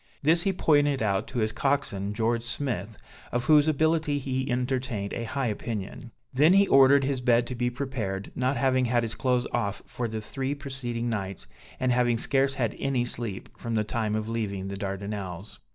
This 0.23 0.41
he 0.41 0.51
pointed 0.51 1.03
out 1.03 1.27
to 1.27 1.37
his 1.37 1.51
coxswain, 1.51 2.15
George 2.15 2.41
Smith, 2.41 2.97
of 3.31 3.45
whose 3.45 3.67
ability 3.67 4.17
he 4.17 4.49
entertained 4.49 5.13
a 5.13 5.25
high 5.25 5.45
opinion. 5.45 6.09
Then 6.33 6.53
he 6.53 6.67
ordered 6.67 7.03
his 7.03 7.21
bed 7.21 7.45
to 7.45 7.53
be 7.53 7.69
prepared, 7.69 8.31
not 8.33 8.57
having 8.57 8.85
had 8.85 9.03
his 9.03 9.13
clothes 9.13 9.45
off 9.51 9.83
for 9.85 10.07
the 10.07 10.19
three 10.19 10.55
preceding 10.55 11.07
nights, 11.11 11.45
and 11.79 11.91
having 11.91 12.17
scarce 12.17 12.55
had 12.55 12.75
any 12.79 13.05
sleep 13.05 13.47
from 13.59 13.75
the 13.75 13.83
time 13.83 14.15
of 14.15 14.27
leaving 14.27 14.69
the 14.69 14.75
Dardanelles. 14.75 15.59